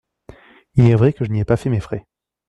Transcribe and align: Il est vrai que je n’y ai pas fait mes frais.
Il 0.73 0.89
est 0.89 0.95
vrai 0.95 1.13
que 1.13 1.23
je 1.23 1.29
n’y 1.29 1.41
ai 1.41 1.45
pas 1.45 1.57
fait 1.57 1.69
mes 1.69 1.79
frais. 1.79 2.07